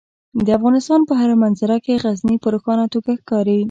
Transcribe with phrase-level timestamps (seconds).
[0.45, 3.59] د افغانستان په هره منظره کې غزني په روښانه توګه ښکاري.